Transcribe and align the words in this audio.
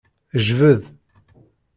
Jbed. 0.45 0.81